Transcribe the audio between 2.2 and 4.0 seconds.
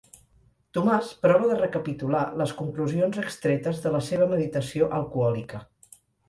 les conclusions extretes de